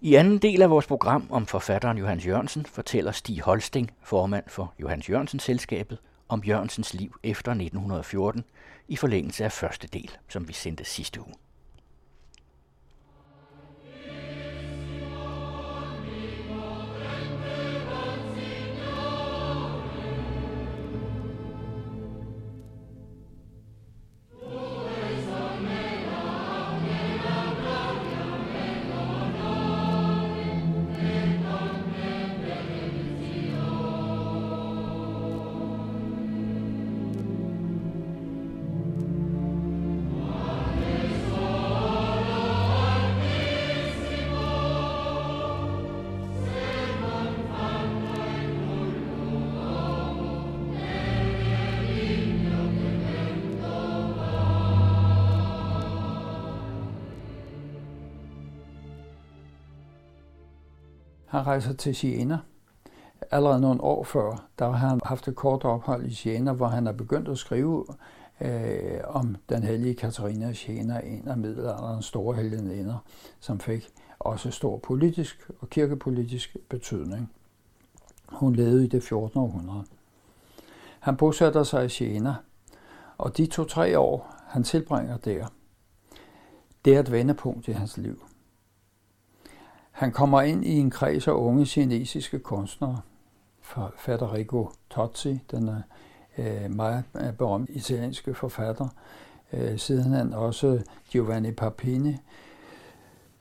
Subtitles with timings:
[0.00, 4.74] I anden del af vores program om forfatteren Johannes Jørgensen fortæller Stig Holsting, formand for
[4.80, 8.44] Johannes Jørgensen Selskabet, om Jørgensens liv efter 1914
[8.88, 11.34] i forlængelse af første del, som vi sendte sidste uge.
[61.38, 62.38] Han rejser til Siena.
[63.30, 66.86] Allerede nogle år før, der har han haft et kort ophold i Siena, hvor han
[66.86, 67.86] er begyndt at skrive
[68.40, 72.98] øh, om den hellige Katarina af Siena, en af middelalderens store helgeninder,
[73.40, 77.32] som fik også stor politisk og kirkepolitisk betydning.
[78.28, 79.40] Hun levede i det 14.
[79.40, 79.84] århundrede.
[81.00, 82.34] Han bosætter sig i Siena,
[83.18, 85.46] og de to-tre år, han tilbringer der,
[86.84, 88.22] det er et vendepunkt i hans liv.
[89.98, 93.00] Han kommer ind i en kreds af unge kinesiske kunstnere.
[93.96, 95.82] Federico Tozzi, den er
[96.38, 98.88] øh, meget øh, berømt italienske forfatter.
[99.52, 102.16] Øh, siden han også Giovanni Papini,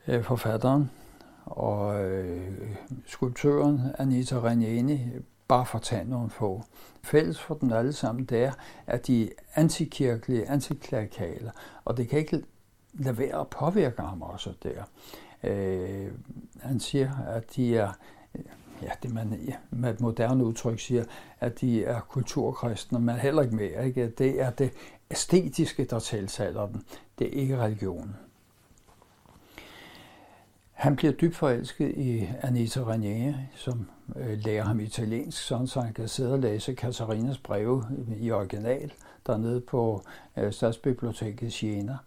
[0.08, 0.92] øh, forfatteren,
[1.46, 2.70] og øh,
[3.06, 5.00] skulptøren Anita Regnani,
[5.48, 6.64] bare for at tage nogle få.
[7.04, 8.52] Fælles for dem alle sammen, det er,
[8.88, 11.52] at de er antikirkelige, antiklerikale,
[11.86, 12.44] og det kan ikke
[12.94, 14.84] lade være at påvirke ham også der.
[15.44, 16.12] Øh,
[16.60, 17.92] han siger, at de er,
[18.36, 18.44] øh,
[18.82, 21.04] ja, det man ja, med et moderne udtryk siger,
[21.40, 23.88] at de er kulturkristne, men heller ikke mere.
[23.88, 24.10] Ikke?
[24.10, 24.72] Det er det
[25.12, 26.82] æstetiske, der tiltaler dem.
[27.20, 28.16] Det er ikke religionen.
[30.78, 35.94] Han bliver dybt forelsket i Anita Renier, som øh, lærer ham italiensk, sådan så han
[35.94, 37.84] kan sidde og læse Katarinas breve
[38.20, 38.94] i original
[39.28, 40.02] dernede på
[40.38, 41.98] øh, Statsbiblioteket i Siena.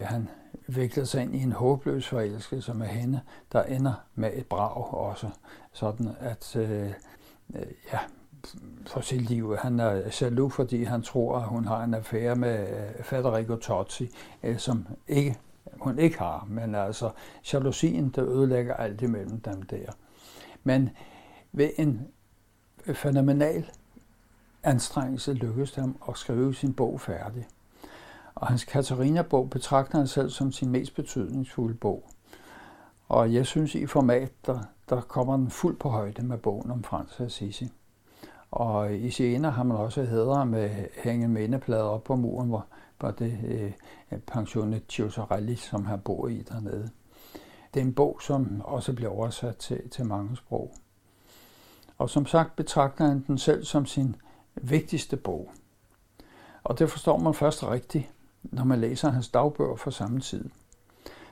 [0.00, 0.28] Han
[0.68, 3.20] vikler sig ind i en håbløs forelskelse med hende,
[3.52, 5.30] der ender med et brag også.
[5.72, 6.92] Sådan at, øh,
[7.54, 7.98] øh, ja,
[8.86, 9.56] for sit liv.
[9.56, 14.10] Han er jaloux, fordi han tror, at hun har en affære med øh, Federico Totti,
[14.42, 15.38] øh, som ikke,
[15.80, 16.46] hun ikke har.
[16.48, 17.10] Men altså,
[17.52, 19.92] jalousien, der ødelægger alt imellem dem der.
[20.64, 20.90] Men
[21.52, 22.08] ved en
[22.94, 23.70] fænomenal
[24.62, 27.46] anstrengelse lykkedes det ham at skrive sin bog færdig.
[28.38, 32.10] Og hans Katarina-bog betragter han selv som sin mest betydningsfulde bog.
[33.08, 36.82] Og jeg synes i format, der, der kommer den fuldt på højde med bogen om
[36.82, 37.72] Frans Assisi.
[38.50, 40.70] Og i senere har man også hædre med
[41.04, 42.66] hænge mindeplader op på muren, hvor,
[42.98, 46.90] hvor det øh, pensionet Ciosarelli, som han bor i dernede.
[47.74, 50.74] Det er en bog, som også bliver oversat til, til mange sprog.
[51.98, 54.16] Og som sagt betragter han den selv som sin
[54.54, 55.50] vigtigste bog.
[56.64, 58.10] Og det forstår man først rigtigt,
[58.42, 60.44] når man læser hans dagbøger fra samme tid.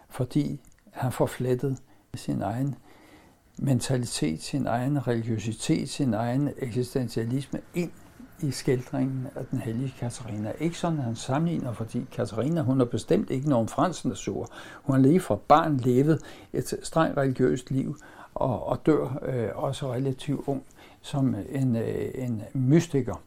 [0.08, 0.60] Fordi
[0.92, 1.78] han får flettet
[2.14, 2.74] sin egen
[3.58, 7.90] mentalitet, sin egen religiøsitet, sin egen eksistentialisme ind
[8.42, 10.52] i skildringen af den hellige Katarina.
[10.60, 14.48] Ikke sådan, at han sammenligner, fordi Katarina, hun er bestemt ikke nogen fransk natur.
[14.82, 17.96] Hun har lige fra barn levet et strengt religiøst liv,
[18.34, 20.62] og, og dør øh, også relativt ung
[21.02, 23.22] som en, øh, en mystiker.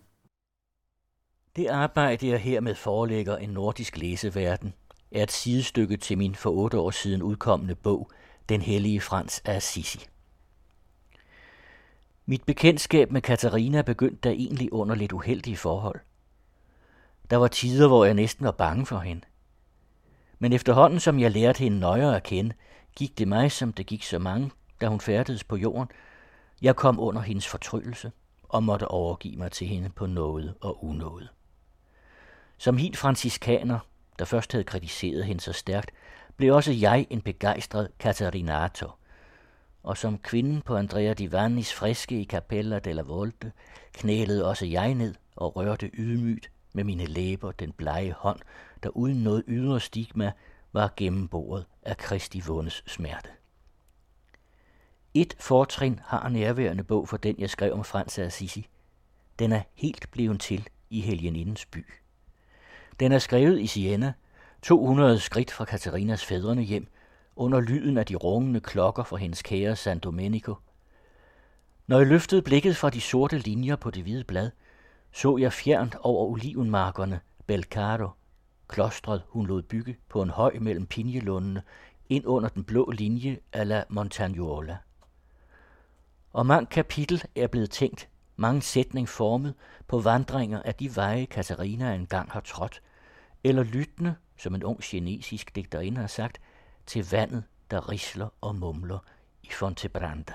[1.59, 4.73] Det arbejde, jeg hermed forelægger en nordisk læseverden,
[5.11, 8.11] er et sidestykke til min for otte år siden udkommende bog,
[8.49, 10.05] Den hellige Frans af Assisi.
[12.25, 15.99] Mit bekendtskab med Katarina begyndte da egentlig under lidt uheldige forhold.
[17.29, 19.21] Der var tider, hvor jeg næsten var bange for hende.
[20.39, 22.55] Men efterhånden, som jeg lærte hende nøjere at kende,
[22.95, 24.51] gik det mig, som det gik så mange,
[24.81, 25.87] da hun færdedes på jorden.
[26.61, 28.11] Jeg kom under hendes fortryllelse
[28.43, 31.27] og måtte overgive mig til hende på noget og unåde.
[32.61, 33.79] Som helt franciskaner,
[34.19, 35.91] der først havde kritiseret hende så stærkt,
[36.37, 38.87] blev også jeg en begejstret Katarinato.
[39.83, 43.51] Og som kvinden på Andrea Di Vannis friske i Capella della Volte,
[43.93, 48.39] knælede også jeg ned og rørte ydmygt med mine læber den blege hånd,
[48.83, 50.31] der uden noget ydre stigma
[50.73, 53.29] var gennemboret af Kristi vundes smerte.
[55.13, 58.67] Et fortrin har nærværende bog for den, jeg skrev om Frans af Assisi.
[59.39, 61.85] Den er helt blevet til i helgenindens by.
[62.99, 64.13] Den er skrevet i Siena,
[64.61, 66.87] 200 skridt fra Katarinas fædrene hjem,
[67.35, 70.55] under lyden af de rungende klokker fra hendes kære San Domenico.
[71.87, 74.51] Når jeg løftede blikket fra de sorte linjer på det hvide blad,
[75.11, 78.09] så jeg fjernt over olivenmarkerne Belcaro,
[78.67, 81.61] klostret hun lod bygge på en høj mellem pinjelundene,
[82.09, 84.77] ind under den blå linje af la Montagnola.
[86.33, 89.53] Og mange kapitel er blevet tænkt, mange sætning formet
[89.87, 92.81] på vandringer af de veje, Katarina engang har trådt,
[93.43, 96.41] eller lyttende, som en ung kinesisk digterinde har sagt,
[96.85, 98.99] til vandet, der risler og mumler
[99.43, 100.33] i Fontebranda.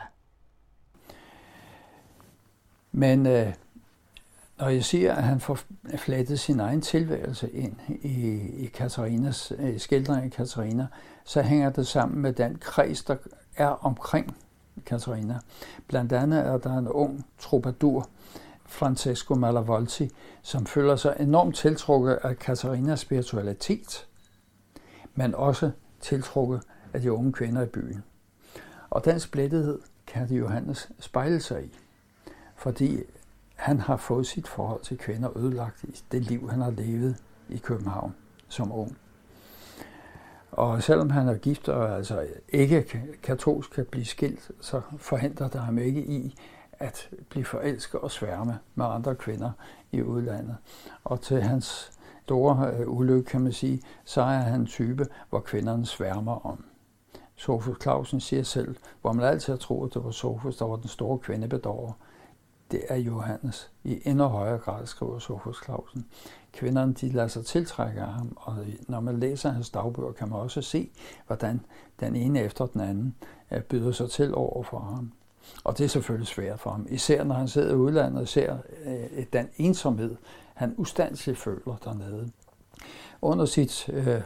[2.93, 3.55] Men øh,
[4.59, 5.59] når jeg siger, at han får
[5.97, 10.87] flettet sin egen tilværelse ind i, i Katarinas øh, skildring af Katarina,
[11.25, 13.17] så hænger det sammen med den kreds, der
[13.57, 14.37] er omkring
[14.87, 15.39] Katarina.
[15.89, 18.09] Blandt andet er der en ung troubadour,
[18.67, 20.11] Francesco Malavolti,
[20.43, 24.07] som føler sig enormt tiltrukket af Katarinas spiritualitet,
[25.15, 25.71] men også
[26.01, 26.63] tiltrukket
[26.93, 28.05] af de unge kvinder i byen.
[28.91, 31.79] Og den splittethed kan de Johannes spejle sig i,
[32.57, 33.01] fordi
[33.55, 37.17] han har fået sit forhold til kvinder ødelagt i det liv, han har levet
[37.49, 38.15] i København
[38.49, 38.97] som ung.
[40.51, 45.61] Og selvom han er gift og altså ikke katolsk kan blive skilt, så forhindrer det
[45.61, 46.37] ham ikke i
[46.85, 49.51] at blive forelsket og sværme med andre kvinder
[49.93, 50.57] i udlandet.
[51.05, 51.93] Og til hans
[52.23, 56.65] store øh, ulykke, kan man sige, så er han en type, hvor kvinderne sværmer om.
[57.37, 60.77] Sofus Clausen siger selv, hvor man altid har troet, at det var Sofus, der var
[60.77, 61.93] den store kvindebedårer
[62.75, 63.71] det er Johannes.
[63.85, 66.07] I endnu højere grad skriver Sofus Clausen.
[66.53, 70.29] Kvinderne de lader sig tiltrække af ham, og øh, når man læser hans dagbøger, kan
[70.29, 70.91] man også se,
[71.27, 71.61] hvordan
[72.01, 73.15] den ene efter den anden
[73.51, 75.13] øh, byder sig til over for ham.
[75.65, 78.57] Og det er selvfølgelig svært for ham, især når han sidder i udlandet og ser
[78.85, 80.17] øh, den ensomhed,
[80.55, 82.31] han ustandsligt føler dernede.
[83.23, 84.21] Under sit øh,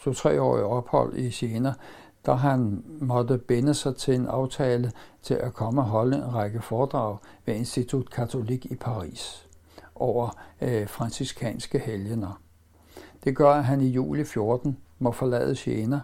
[0.00, 1.74] to-treårige ophold i Siena,
[2.26, 4.92] der han måtte binde sig til en aftale
[5.22, 7.16] til at komme og holde en række foredrag
[7.46, 9.48] ved Institut Katolik i Paris
[9.94, 10.30] over
[10.60, 12.40] øh, franciskanske helgener.
[13.24, 16.00] Det gør, at han i juli 14 må forlade Siena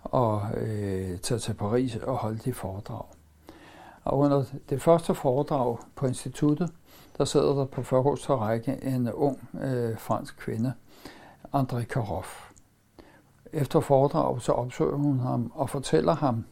[0.00, 3.17] og øh, tage til Paris og holde de foredrag.
[4.08, 6.72] Og under det første foredrag på instituttet,
[7.18, 10.72] der sidder der på forreste række en ung øh, fransk kvinde,
[11.54, 12.50] André Karoff.
[13.52, 16.44] Efter foredraget så opsøger hun ham og fortæller ham,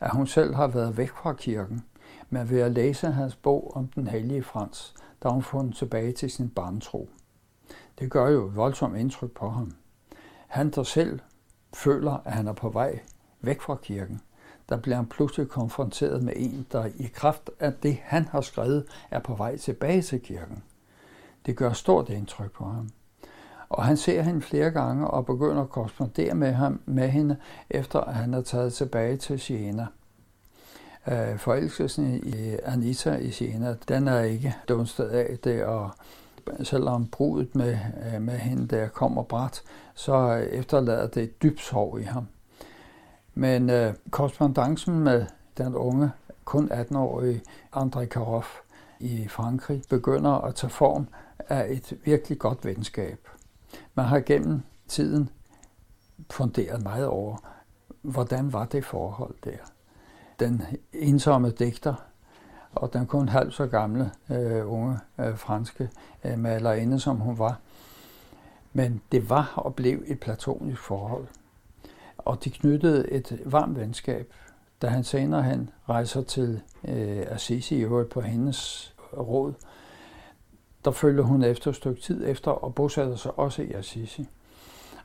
[0.00, 1.84] at hun selv har været væk fra kirken,
[2.30, 6.30] men ved at læse hans bog om den hellige Frans, der hun fundet tilbage til
[6.30, 7.08] sin barntro.
[7.98, 9.72] Det gør jo et voldsomt indtryk på ham.
[10.46, 11.20] Han der selv
[11.74, 13.00] føler, at han er på vej
[13.40, 14.20] væk fra kirken,
[14.68, 18.84] der bliver han pludselig konfronteret med en, der i kraft af det, han har skrevet,
[19.10, 20.62] er på vej tilbage til kirken.
[21.46, 22.90] Det gør stort indtryk på ham.
[23.68, 27.36] Og han ser hende flere gange og begynder at korrespondere med, ham, med hende,
[27.70, 29.86] efter at han er taget tilbage til Siena.
[31.08, 35.90] Øh, forelskelsen i Anita i Siena, den er ikke dunstet af det, og
[36.62, 37.78] selvom brudet med,
[38.14, 39.62] øh, med hende der kommer bræt,
[39.94, 42.26] så efterlader det et dybt sorg i ham.
[43.38, 45.26] Men øh, korrespondancen med
[45.58, 46.10] den unge,
[46.44, 47.42] kun 18-årige
[47.76, 48.48] André Karoff
[49.00, 51.06] i Frankrig, begynder at tage form
[51.48, 53.28] af et virkelig godt venskab.
[53.94, 55.30] Man har gennem tiden
[56.30, 57.36] funderet meget over,
[58.02, 59.58] hvordan var det forhold der.
[60.40, 60.62] Den
[60.92, 61.94] ensomme digter
[62.74, 65.90] og den kun halvt så gamle øh, unge øh, franske
[66.24, 67.58] øh, malerinde, som hun var.
[68.72, 71.26] Men det var og blev et platonisk forhold.
[72.26, 74.32] Og de knyttede et varmt venskab,
[74.82, 79.52] da han senere han rejser til øh, Assisi i øvrigt på hendes råd,
[80.84, 84.28] der følger hun efter et stykke tid efter og bosætter sig også i Assisi.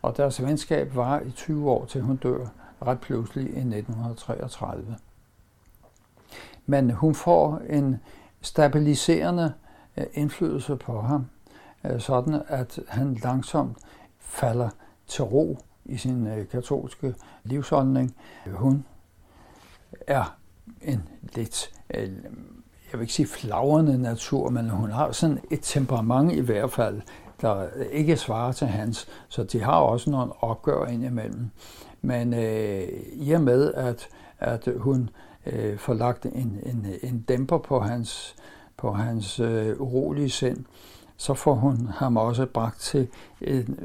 [0.01, 2.46] Og deres venskab var i 20 år, til hun dør
[2.82, 4.98] ret pludselig i 1933.
[6.66, 8.00] Men hun får en
[8.42, 9.54] stabiliserende
[9.98, 11.25] øh, indflydelse på ham,
[11.84, 13.78] øh, sådan at han langsomt
[14.20, 14.70] falder
[15.08, 18.16] til ro i sin øh, katolske livsholdning.
[18.48, 18.86] Hun
[20.08, 20.38] er
[20.82, 22.10] en lidt øh,
[22.92, 27.02] jeg vil ikke sige flagrende natur, men hun har sådan et temperament i hvert fald,
[27.42, 29.08] der ikke svarer til hans.
[29.30, 31.50] Så de har også nogle opgør indimellem.
[32.02, 34.08] Men øh, i og med, at,
[34.40, 35.10] at hun
[35.46, 38.36] øh, får lagt en, en, en dæmper på hans,
[38.78, 40.66] på hans øh, urolige sind,
[41.18, 43.08] så får hun ham også bragt til
[43.42, 43.80] en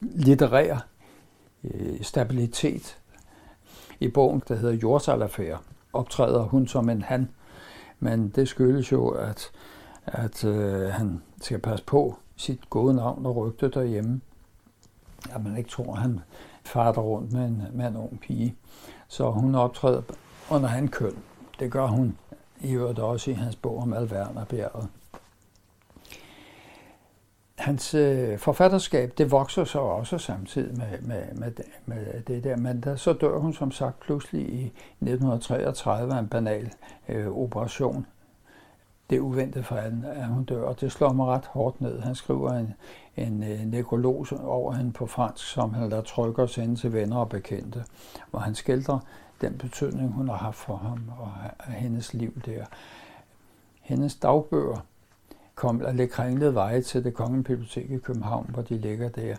[0.00, 0.86] litterær
[1.64, 2.98] øh, stabilitet.
[4.00, 5.58] I bogen, der hedder Jordsalaffære,
[5.92, 7.28] optræder hun som en han,
[8.00, 9.50] men det skyldes jo, at,
[10.06, 14.20] at øh, han skal passe på sit gode navn og rygte derhjemme.
[15.32, 16.20] At man ikke tror, at han
[16.64, 18.56] farter rundt med en, med en ung pige.
[19.08, 20.02] Så hun optræder
[20.50, 21.16] under han køn.
[21.58, 22.18] Det gør hun
[22.60, 24.88] i øvrigt også i hans bog om Alvernerbjerget.
[27.60, 31.52] Hans øh, forfatterskab, det vokser så også samtidig med, med, med,
[31.86, 36.28] med det der, men der, så dør hun som sagt pludselig i 1933 af en
[36.28, 36.72] banal
[37.08, 38.06] øh, operation.
[39.10, 42.00] Det er uventet for hende, at hun dør, og det slår mig ret hårdt ned.
[42.00, 42.74] Han skriver en,
[43.16, 47.16] en øh, nekrolog over hende på fransk, som han lader trykke og sende til venner
[47.16, 47.84] og bekendte,
[48.30, 48.98] hvor han skildrer
[49.40, 51.32] den betydning, hun har haft for ham og
[51.72, 52.64] hendes liv der.
[53.80, 54.86] Hendes dagbøger
[55.60, 59.36] kom at kringlede veje til det kongelige bibliotek i København, hvor de ligger der.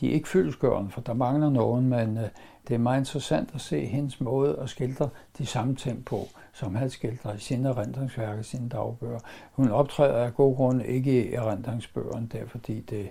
[0.00, 2.24] De er ikke fyldskørende, for der mangler nogen, men øh,
[2.68, 6.74] det er meget interessant at se hendes måde at skildre de samme ting på, som
[6.74, 9.18] han skildrer i sine erindringsværker, sine dagbøger.
[9.52, 13.10] Hun optræder af god grund ikke i erindringsbøgerne, der fordi det,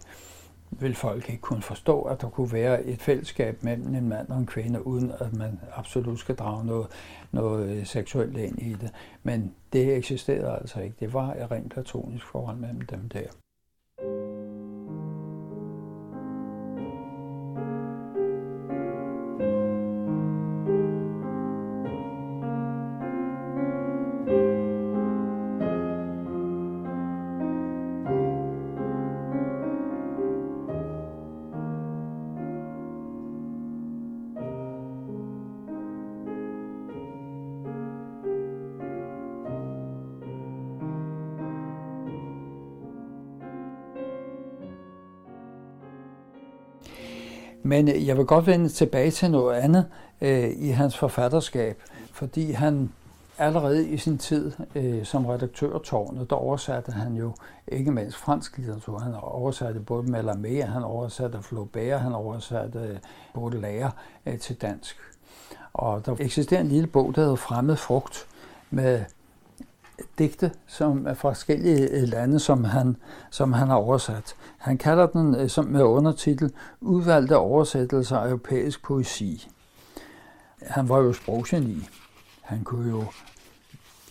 [0.71, 4.37] vil folk ikke kunne forstå, at der kunne være et fællesskab mellem en mand og
[4.37, 6.87] en kvinde, uden at man absolut skal drage noget,
[7.31, 8.91] noget øh, seksuelt ind i det.
[9.23, 10.95] Men det eksisterede altså ikke.
[10.99, 13.27] Det var et rent platonisk forhold mellem dem der.
[47.69, 49.85] Men øh, jeg vil godt vende tilbage til noget andet
[50.21, 51.81] øh, i hans forfatterskab,
[52.13, 52.91] fordi han
[53.37, 57.33] allerede i sin tid øh, som redaktør af Tårnet, der oversatte han jo
[57.67, 58.99] ikke mindst fransk litteratur.
[58.99, 62.97] Han oversatte både Mallarmé, han oversatte Flaubert, han oversatte øh,
[63.33, 63.91] Baudelaire
[64.25, 64.97] øh, til dansk.
[65.73, 68.27] Og der eksisterer en lille bog, der hedder Fremmed frugt,
[68.69, 69.03] med
[70.17, 72.97] digte som er fra forskellige øh, lande, som han,
[73.29, 74.35] som han har oversat.
[74.57, 76.51] Han kalder den øh, som med undertitel
[76.81, 79.49] Udvalgte oversættelser af europæisk poesi.
[80.61, 81.87] Han var jo sproggeni.
[82.41, 83.05] Han kunne jo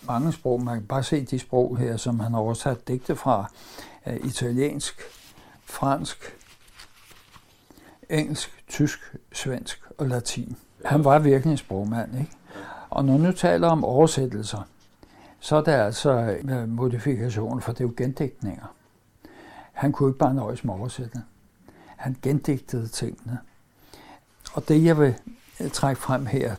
[0.07, 0.63] mange sprog.
[0.63, 3.51] Man kan bare se de sprog her, som han har oversat digte fra.
[4.07, 5.03] Øh, italiensk,
[5.65, 6.37] fransk,
[8.11, 10.57] engelsk, tysk, svensk og latin.
[10.85, 12.33] Han var virkelig en sprogmand, ikke?
[12.91, 14.63] Og når nu taler om oversættelser,
[15.41, 18.75] så er der altså øh, modifikationen, for det er jo gendækninger.
[19.73, 21.23] Han kunne ikke bare nøjes med oversætte.
[21.97, 23.39] Han gendigtede tingene.
[24.53, 25.15] Og det, jeg vil
[25.61, 26.55] øh, trække frem her,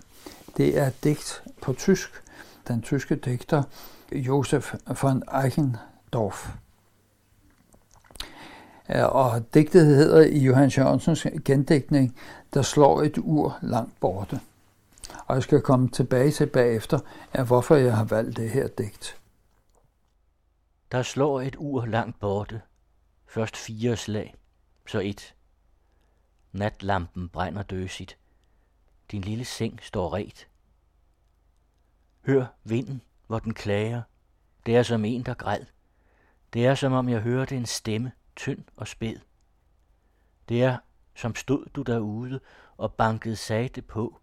[0.58, 2.24] det er digt på tysk.
[2.68, 3.64] Den tyske digter
[4.12, 6.50] Josef von Eichendorff.
[8.90, 12.16] Og digtet hedder i Johannes Jørgensens gendækning,
[12.54, 14.40] der slår et ur langt borte.
[15.30, 17.00] Og jeg skal komme tilbage til bagefter,
[17.34, 19.22] af hvorfor jeg har valgt det her digt.
[20.92, 22.62] Der slår et ur langt borte.
[23.26, 24.36] Først fire slag,
[24.88, 25.36] så et.
[26.52, 28.18] Natlampen brænder døsigt.
[29.12, 30.48] Din lille seng står ret.
[32.26, 34.02] Hør vinden, hvor den klager.
[34.66, 35.66] Det er som en, der græd.
[36.54, 39.16] Det er som om jeg hørte en stemme, tynd og spæd.
[40.50, 40.78] Det er,
[41.16, 42.40] som stod du derude
[42.78, 44.20] og bankede sagte på,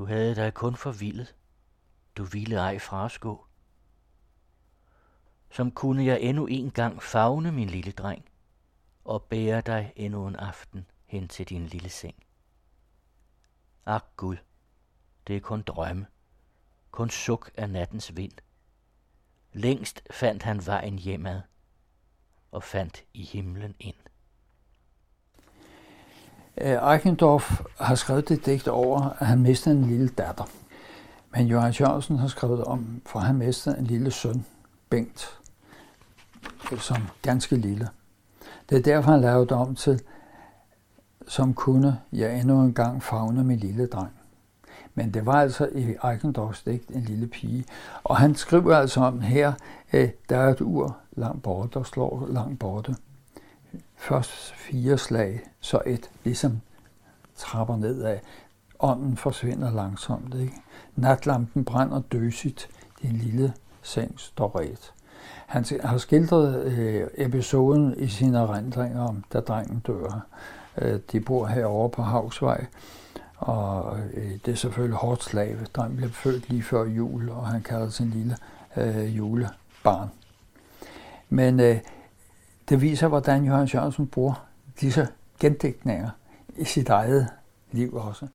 [0.00, 1.34] du havde dig kun forvildet.
[2.16, 3.46] Du ville ej fraskå.
[5.50, 8.24] Som kunne jeg endnu en gang fagne min lille dreng
[9.04, 12.14] og bære dig endnu en aften hen til din lille seng.
[13.86, 14.36] Ak Gud,
[15.26, 16.06] det er kun drømme,
[16.90, 18.32] kun suk af nattens vind.
[19.52, 21.42] Længst fandt han vejen hjemad
[22.50, 24.09] og fandt i himlen ind.
[26.58, 30.44] Øh, Eichendorff har skrevet det digt over, at han mistede en lille datter.
[31.32, 34.44] Men Johan Jørgensen har skrevet om, for han mistede en lille søn,
[34.90, 35.38] Bengt,
[36.72, 37.88] øh, som ganske lille.
[38.70, 40.00] Det er derfor, han lavede det om til,
[41.28, 44.12] som kunne jeg endnu en gang fagne min lille dreng.
[44.94, 47.64] Men det var altså i Eichendorffs digt en lille pige.
[48.04, 49.52] Og han skriver altså om her,
[49.90, 52.96] at der er et ur langt borte, der slår langt borte
[53.96, 56.60] først fire slag, så et ligesom
[57.36, 58.18] trapper nedad.
[58.80, 60.34] Ånden forsvinder langsomt.
[60.34, 60.54] Ikke?
[60.96, 62.68] Natlampen brænder døsigt.
[63.02, 64.92] Din lille seng står ret.
[65.46, 70.26] Han har skildret øh, episoden i sine erindringer om, da drengen dør.
[70.78, 72.66] Øh, de bor herovre på Havsvej,
[73.36, 75.56] og øh, det er selvfølgelig hårdt slag.
[75.74, 78.36] Drengen blev født lige før jul, og han kalder sin lille
[78.76, 80.10] øh, julebarn.
[81.28, 81.78] Men øh,
[82.70, 84.46] det viser, hvordan Johannes Jørgensen bruger
[84.80, 85.08] disse
[85.40, 86.10] gendækninger
[86.56, 87.28] i sit eget
[87.72, 88.26] liv også.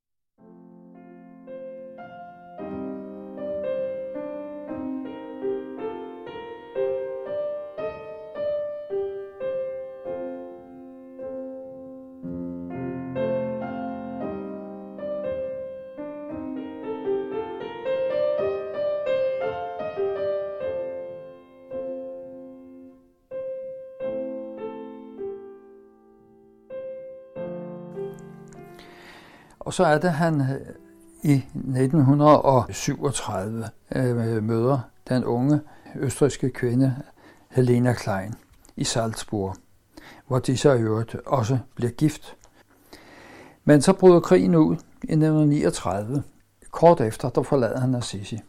[29.65, 30.47] Og så er det, han øh,
[31.23, 34.79] i 1937 øh, møder
[35.09, 35.59] den unge
[35.95, 36.95] østriske kvinde
[37.49, 38.33] Helena Klein
[38.75, 39.55] i Salzburg,
[40.27, 42.35] hvor de så i øvrigt også bliver gift.
[43.63, 46.23] Men så bryder krigen ud i 1939.
[46.71, 48.39] Kort efter, der forlader han Assisi.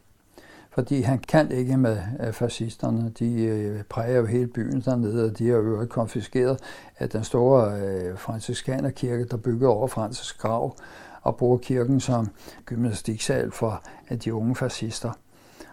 [0.77, 3.13] Fordi han kan ikke med øh, fascisterne.
[3.19, 6.59] De øh, præger jo hele byen dernede, og de har jo konfiskeret
[6.99, 10.77] af den store øh, franciskanerkirke, der bygger over Francis grav
[11.23, 12.29] og bruger kirken som
[12.65, 13.83] gymnastiksal for
[14.25, 15.13] de unge fascister.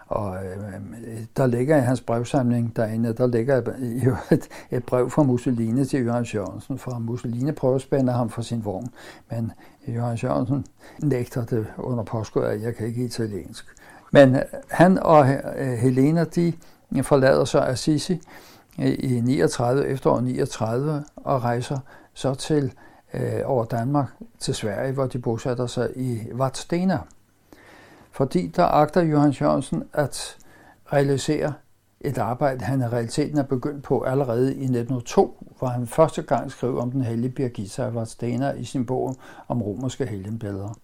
[0.06, 0.80] Og øh,
[1.36, 3.62] der ligger i hans brevsamling derinde, der ligger
[4.06, 8.30] jo et, et brev fra Mussolini til Jørgen Jørgensen, for Mussolini prøver at spænde ham
[8.30, 8.88] for sin vogn,
[9.30, 9.52] men
[9.88, 10.66] Jørgen Jørgensen
[11.02, 13.66] nægter det under påskud af, at jeg kan ikke italiensk.
[14.14, 14.36] Men
[14.70, 15.28] han og
[15.58, 16.52] øh, Helena, de
[17.02, 18.20] forlader så Assisi
[18.78, 21.78] i 39, efterår 39, og rejser
[22.12, 22.72] så til
[23.14, 24.06] øh, over Danmark
[24.38, 26.98] til Sverige, hvor de bosætter sig i Vadstena.
[28.10, 30.36] Fordi der agter Johan Jørgensen at
[30.92, 31.52] realisere
[32.00, 36.50] et arbejde, han i realiteten er begyndt på allerede i 1902, hvor han første gang
[36.50, 39.16] skrev om den hellige Birgitta af Vadstena i sin bog
[39.48, 40.74] om romerske helgenbilleder.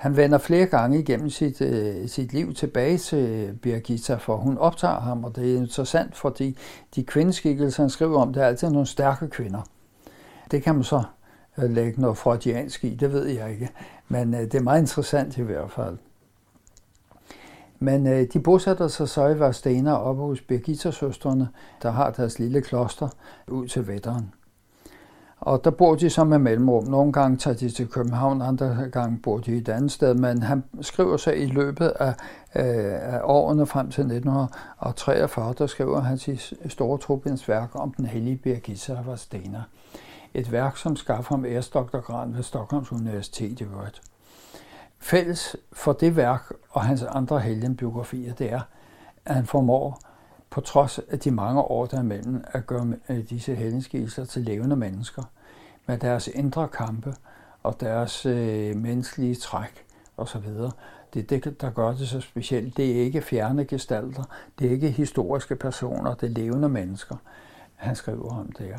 [0.00, 5.00] Han vender flere gange igennem sit, øh, sit liv tilbage til Birgitta, for hun optager
[5.00, 6.56] ham, og det er interessant, fordi
[6.94, 9.60] de kvindeskikkelser, han skriver om, det er altid nogle stærke kvinder.
[10.50, 11.02] Det kan man så
[11.58, 13.68] øh, lægge noget freudiansk i, det ved jeg ikke.
[14.08, 15.98] Men øh, det er meget interessant i hvert fald.
[17.78, 21.48] Men øh, de bosætter sig så i Varstener oppe hos Birgitta-søstrene,
[21.82, 23.08] der har deres lille kloster
[23.48, 24.32] ud til Vætteren.
[25.40, 26.84] Og der bor de så med mellemrum.
[26.84, 30.14] Nogle gange tager de til København, andre gange bor de et andet sted.
[30.14, 32.14] Men han skriver så i løbet af,
[32.54, 38.36] øh, af årene frem til 1943, der skriver han sit store trobindsværk om den hellige
[38.36, 39.62] Birgitta af Varstener
[40.34, 44.02] et værk, som skaffer ham æresdoktorgraden ved Stockholms Universitet i øvrigt.
[44.98, 48.60] Fælles for det værk og hans andre helgenbiografier, det er,
[49.24, 50.00] at han formår,
[50.50, 54.42] på trods af de mange år, der er imellem, at gøre øh, disse helgenskikkelser til
[54.42, 55.22] levende mennesker,
[55.86, 57.14] med deres indre kampe
[57.62, 59.84] og deres øh, menneskelige træk
[60.16, 60.48] osv.
[61.14, 62.76] Det er det, der gør det så specielt.
[62.76, 64.24] Det er ikke fjerne gestalter,
[64.58, 67.16] det er ikke historiske personer, det er levende mennesker,
[67.76, 68.78] han skriver om det her.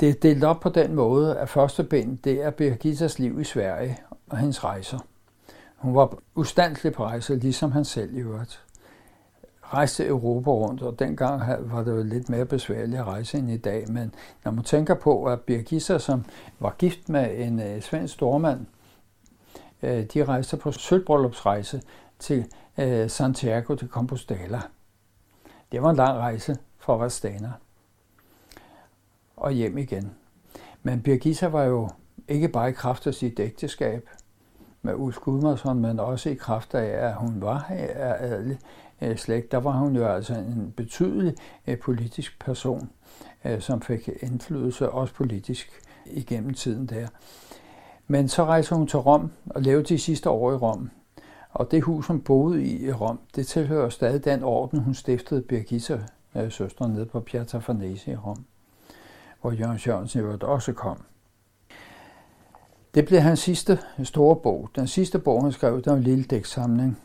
[0.00, 3.44] Det er delt op på den måde, at første bind, det er Birgittas liv i
[3.44, 4.98] Sverige og hendes rejser.
[5.76, 8.64] Hun var ustandslig på rejse, ligesom han selv i øvrigt.
[9.74, 13.56] Rejste Europa rundt, og dengang var det jo lidt mere besværligt at rejse end i
[13.56, 13.88] dag.
[13.88, 16.24] Men når man tænker på, at Birgitta, som
[16.58, 18.66] var gift med en øh, svensk stormand,
[19.82, 21.82] øh, de rejste på sølvbryllupsrejse
[22.18, 22.46] til
[22.78, 24.60] øh, Santiago de Compostela.
[25.72, 27.52] Det var en lang rejse fra Vastana
[29.36, 30.10] og hjem igen.
[30.82, 31.88] Men Birgitta var jo
[32.28, 34.08] ikke bare i kraft af sit ægteskab
[34.82, 38.58] med Ulf Gudmarsson, men også i kraft af, at hun var adelig
[39.02, 39.52] øh, slægt.
[39.52, 41.34] Der var hun jo altså en betydelig
[41.66, 42.90] øh, politisk person,
[43.44, 47.06] øh, som fik indflydelse også politisk igennem tiden der.
[48.06, 50.90] Men så rejser hun til Rom og levede de sidste år i Rom.
[51.50, 55.42] Og det hus, hun boede i i Rom, det tilhører stadig den orden, hun stiftede
[55.42, 56.00] Birgitta,
[56.36, 58.44] øh, søsteren, nede på Piazza Farnese i Rom
[59.40, 60.96] hvor Jørgen Jørgensen jo også kom.
[62.94, 64.70] Det blev hans sidste store bog.
[64.76, 66.98] Den sidste bog, han skrev, der var en lille digtsamling,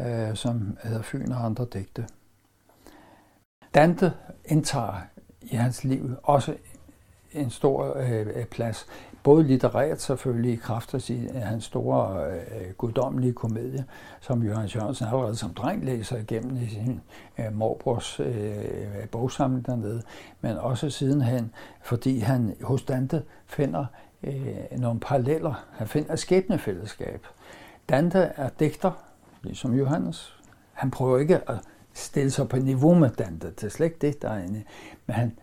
[0.00, 2.06] øh, som hedder Fyn og andre digte.
[3.74, 4.12] Dante
[4.44, 5.00] indtager
[5.40, 6.54] i hans liv også
[7.32, 8.86] en stor øh, øh plads
[9.24, 13.84] både litterært selvfølgelig i kraft af sin, øh, hans store øh, guddommelige komedie,
[14.20, 17.00] som Jørgen Jørgensen allerede som dreng læser igennem i sin
[17.38, 20.02] øh, morbrors øh, øh, bogsamling dernede,
[20.40, 21.52] men også sidenhen,
[21.82, 23.86] fordi han hos Dante finder
[24.22, 25.64] øh, nogle paralleller.
[25.72, 27.26] Han finder skæbnefællesskab.
[27.88, 28.92] Dante er digter,
[29.44, 30.40] ligesom Johannes.
[30.72, 31.56] Han prøver ikke at
[31.94, 34.64] stille sig på niveau med Dante, det er slet ikke det, der er inde.
[35.06, 35.38] Men han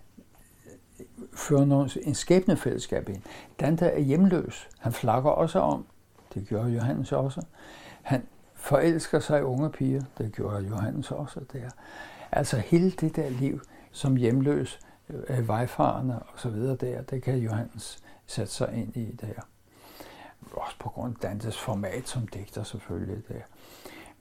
[1.00, 3.22] øh, fører noget, en skæbnefællesskab ind.
[3.60, 4.70] Dante er hjemløs.
[4.80, 5.86] Han flakker også om.
[6.34, 7.42] Det gjorde Johannes også.
[8.02, 10.02] Han forelsker sig i unge piger.
[10.18, 11.70] Det gjorde Johannes også der.
[12.32, 13.62] Altså hele det der liv
[13.92, 19.16] som hjemløs, øh, vejfarende og så videre der, det kan Johannes sætte sig ind i
[19.22, 19.42] der.
[20.52, 23.24] også på grund af Dantes format som digter selvfølgelig.
[23.28, 23.42] Der.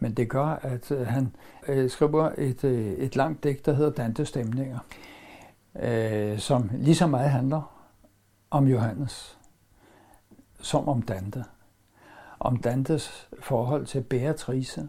[0.01, 1.37] Men det gør, at øh, han
[1.69, 4.79] øh, skriver et, øh, et langt digt, der hedder Dantes Stemninger,
[5.83, 7.87] øh, som lige så meget handler
[8.51, 9.39] om Johannes,
[10.61, 11.45] som om Dante.
[12.39, 14.89] Om Dantes forhold til Beatrice.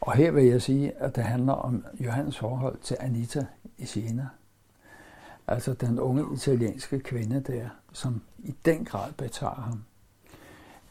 [0.00, 3.46] Og her vil jeg sige, at det handler om Johannes forhold til Anita
[3.78, 4.28] i Siena.
[5.46, 9.84] Altså den unge italienske kvinde der, som i den grad betager ham.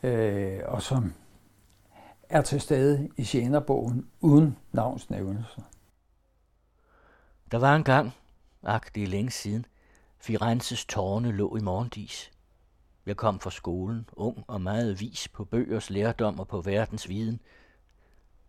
[0.03, 1.13] Øh, og som
[2.33, 5.63] er til stede i Siena-bogen uden navnsnævnelse.
[7.51, 8.11] Der var en gang,
[8.63, 9.65] ak det er længe siden,
[10.19, 12.31] Firenzes tårne lå i morgendis.
[13.05, 17.39] Jeg kom fra skolen, ung og meget vis på bøgers lærdom og på verdens viden.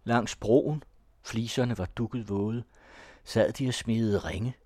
[0.05, 0.83] Langs broen,
[1.23, 2.65] fliserne var dukket våde,
[3.25, 4.57] sad de og smidede ringe.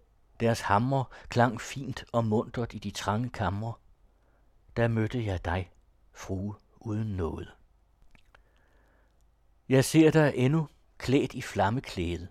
[0.40, 3.72] Deres hammer klang fint og muntert i de trange kamre.
[4.76, 5.70] Der mødte jeg dig,
[6.12, 7.57] frue uden noget.
[9.68, 12.28] Jeg ser dig endnu klædt i flammeklæde.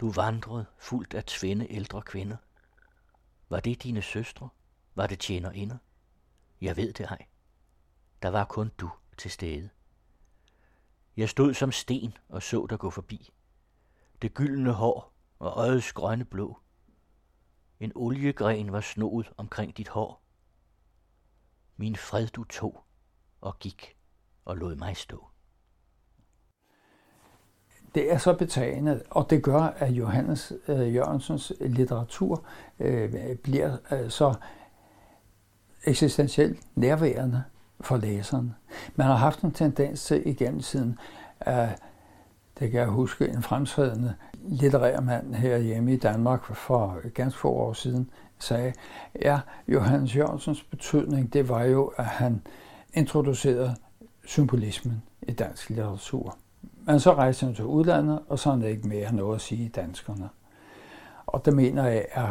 [0.00, 2.36] Du vandrede fuldt af tvinde ældre kvinder.
[3.48, 4.48] Var det dine søstre?
[4.94, 5.78] Var det tjenerinder?
[6.60, 7.26] Jeg ved det ej.
[8.22, 9.70] Der var kun du til stede.
[11.16, 13.30] Jeg stod som sten og så dig gå forbi.
[14.22, 16.58] Det gyldne hår og øjets grønne blå.
[17.80, 20.22] En oliegren var snoet omkring dit hår.
[21.76, 22.84] Min fred du tog
[23.40, 23.96] og gik
[24.44, 25.28] og lod mig stå.
[27.98, 32.44] Det er så betagende, og det gør, at Johannes øh, Jørgensens litteratur
[32.80, 34.34] øh, bliver øh, så
[35.84, 37.42] eksistentielt nærværende
[37.80, 38.54] for læseren.
[38.96, 40.98] Man har haft en tendens til igennem tiden,
[41.40, 41.68] at
[42.58, 47.72] det kan jeg huske, en fremtrædende litterær mand herhjemme i Danmark for ganske få år
[47.72, 48.72] siden sagde,
[49.22, 52.42] ja, Johannes Jørgensens betydning, det var jo, at han
[52.94, 53.76] introducerede
[54.26, 56.38] symbolismen i dansk litteratur.
[56.88, 59.68] Men så rejste han til udlandet, og så er der ikke mere noget at sige
[59.68, 60.28] danskerne.
[61.26, 62.30] Og det mener jeg er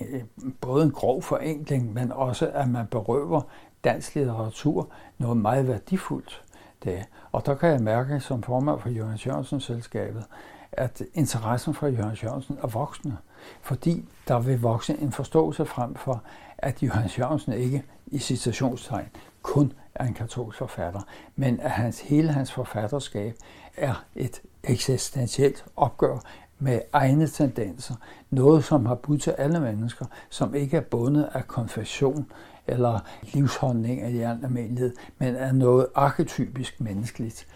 [0.00, 0.22] øh,
[0.60, 3.40] både en grov forenkling, men også at man berøver
[3.84, 6.44] dansk litteratur noget meget værdifuldt.
[6.84, 7.04] Det.
[7.32, 10.24] Og der kan jeg mærke som formand for Jørgen Jørgensen selskabet,
[10.72, 13.16] at interessen for Jørgen Jørgensen er voksende,
[13.62, 16.22] fordi der vil vokse en forståelse frem for,
[16.58, 19.08] at Jørgen Jørgensen ikke i citationstegn
[19.42, 21.00] kun er en katolsk forfatter,
[21.36, 23.34] men at hans, hele hans forfatterskab
[23.80, 26.18] er et eksistentielt opgør
[26.58, 27.94] med egne tendenser.
[28.30, 32.32] Noget, som har budt til alle mennesker, som ikke er bundet af konfession
[32.66, 37.46] eller livsholdning af almindelighed, men er noget arketypisk menneskeligt.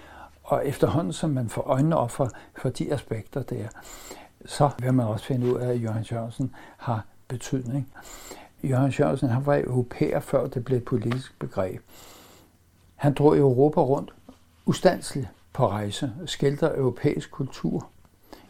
[0.45, 3.69] Og efterhånden, som man får øjnene op for, for de aspekter der,
[4.45, 7.93] så vil man også finde ud af, at Jørgen Jørgensen har betydning.
[8.65, 11.81] Jørgen Jørgensen han var europæer, før det blev et politisk begreb.
[12.97, 14.15] Han drog Europa rundt
[14.67, 17.89] ustandsligt på rejse, skildrer europæisk kultur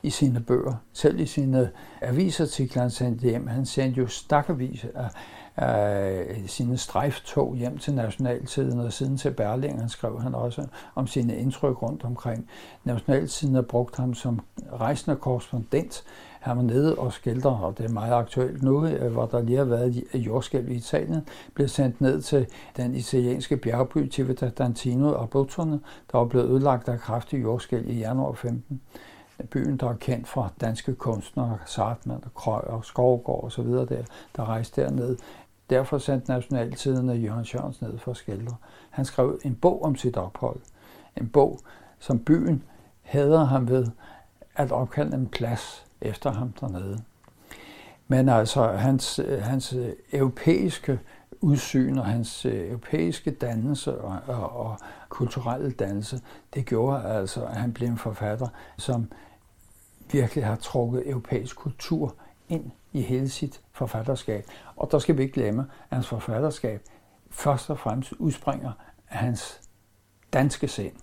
[0.03, 0.75] i sine bøger.
[0.93, 3.47] Selv i sine avisartikler, han sendte hjem.
[3.47, 5.09] Han sendte jo stakkevis af,
[5.57, 11.37] af sine strejftog hjem til Nationaltiden, og siden til Berlingen skrev han også om sine
[11.37, 12.49] indtryk rundt omkring.
[12.85, 14.41] Nationaltiden har brugt ham som
[14.73, 16.05] rejsende korrespondent.
[16.43, 19.59] Han var nede og skildrer, og det er meget aktuelt nu, øh, hvor der lige
[19.59, 25.23] har været jordskælv i Italien, blev sendt ned til den italienske bjergby Civita Dantino og
[25.23, 25.81] Abruzzoerne,
[26.13, 28.81] der var blevet ødelagt af kraftig jordskælv i januar 15
[29.51, 34.03] byen, der er kendt for danske kunstnere, Sartmann, Krøyer, Skovgård osv., der,
[34.37, 35.17] der rejste derned.
[35.71, 38.57] Derfor sendte Nationaltiden af Jørgen Sjørens ned for at skildre.
[38.91, 40.61] Han skrev en bog om sit ophold.
[41.17, 41.59] En bog,
[41.99, 42.63] som byen
[43.03, 43.87] hader ham ved
[44.57, 47.03] at opkalde en plads efter ham dernede.
[48.09, 50.99] Men altså, hans, hans øh, europæiske
[51.41, 54.77] udsyn og hans øh, europæiske dannelse og, og, og
[55.09, 56.21] kulturelle dannelse,
[56.55, 59.13] det gjorde altså, at han blev en forfatter, som
[60.13, 62.15] virkelig har trukket europæisk kultur
[62.49, 64.47] ind i hele sit forfatterskab.
[64.77, 66.83] Og der skal vi ikke glemme, at hans forfatterskab
[67.31, 68.73] først og fremmest udspringer
[69.11, 69.61] af hans
[70.33, 70.97] danske sind.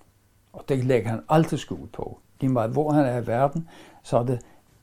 [0.54, 2.20] Og det lægger han aldrig skud på.
[2.40, 3.70] Lige meget hvor han er i verden,
[4.04, 4.40] så er det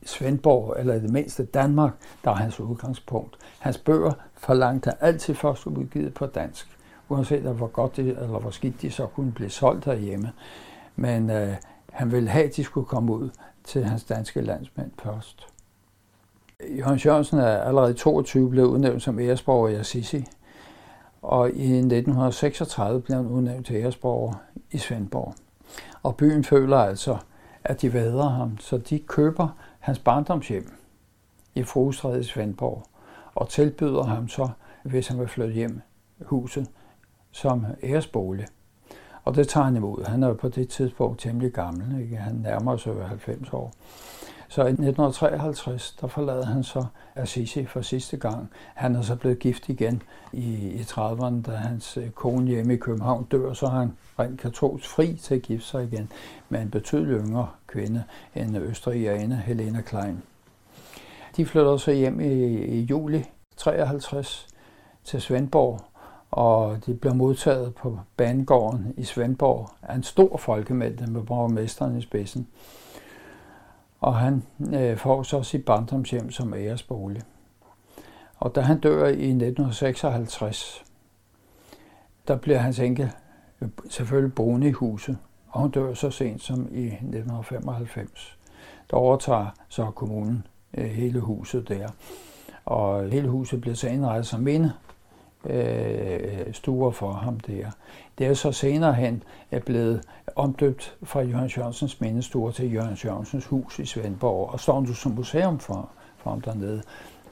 [0.09, 1.93] Svendborg, eller det mindste Danmark,
[2.25, 3.37] der er hans udgangspunkt.
[3.59, 8.83] Hans bøger forlangte altid først udgivet på dansk, uanset hvor godt det, eller hvor skidt
[8.83, 10.33] de så kunne blive solgt derhjemme.
[10.97, 11.55] Men øh,
[11.93, 13.31] han ville have, at de skulle komme ud
[13.65, 15.47] til hans danske landsmænd først.
[16.79, 20.25] Jørgen Jørgensen er allerede 22 blevet udnævnt som æresborger i Assisi,
[21.23, 24.35] og i 1936 blev han udnævnt til æresborger
[24.71, 25.35] i Svendborg.
[26.03, 27.17] Og byen føler altså,
[27.65, 29.49] at de vader ham, så de køber
[29.87, 30.73] hans barndomshjem
[31.55, 32.83] i Frustræde i Svendborg
[33.35, 34.49] og tilbyder ham så,
[34.83, 35.81] hvis han vil flytte hjem
[36.21, 36.71] huset,
[37.31, 38.47] som æresbolig.
[39.25, 40.05] Og det tager han imod.
[40.05, 42.03] Han er på det tidspunkt temmelig gammel.
[42.03, 42.17] Ikke?
[42.17, 43.73] Han nærmer sig 90 år.
[44.49, 48.51] Så i 1953, der forlader han så Assisi for sidste gang.
[48.75, 52.77] Han er så blevet gift igen i, i 30'erne, da hans øh, kone hjemme i
[52.77, 56.09] København dør, så er han rent katolsk fri til at gifte sig igen
[56.49, 58.05] med en betydeligt yngre kvinde
[58.35, 60.23] end østrigerinde Helena Klein.
[61.37, 62.33] De flytter så hjem i,
[62.65, 63.25] i juli
[63.57, 64.47] 53
[65.05, 65.81] til Svendborg,
[66.31, 72.03] og de bliver modtaget på banegården i Svendborg af en stor folkemængde med borgmesteren i
[72.03, 72.47] spidsen
[74.01, 74.43] og han
[74.75, 77.23] øh, får så sit barndomshjem som æresbolig.
[78.37, 80.85] Og da han dør i 1956,
[82.29, 83.13] der bliver hans enke
[83.61, 88.39] øh, selvfølgelig boende i huset, og hun dør så sent som i 1995.
[88.91, 91.89] Der overtager så kommunen øh, hele huset der,
[92.65, 94.73] og hele huset bliver så indrettet som minde
[95.45, 97.71] øh, stuer for ham der.
[98.19, 100.03] Det er så senere hen er blevet
[100.37, 105.13] omdøbt fra Jørgen Jørgensens mindestue til Jørgen Jørgensens hus i Svendborg, og står nu som
[105.13, 106.83] museum for, for ham dernede,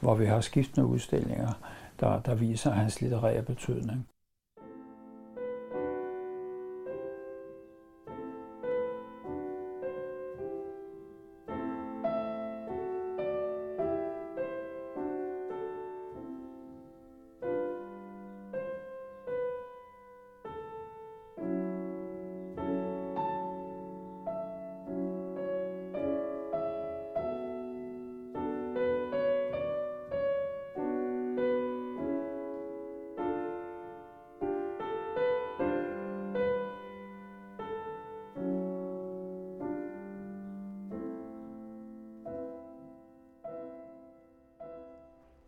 [0.01, 1.53] hvor vi har skiftende udstillinger,
[2.01, 4.07] der, der viser hans litterære betydning.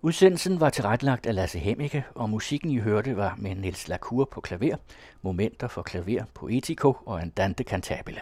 [0.06, 4.40] Udsendelsen var tilrettelagt af Lasse Hemmike, og musikken I hørte var med Niels Lacour på
[4.40, 4.76] klaver,
[5.22, 8.20] momenter for klaver, poetico og andante cantabile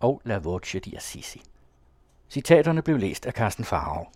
[0.00, 1.42] og La Voce di Assisi.
[2.30, 4.12] Citaterne blev læst af Carsten Farov.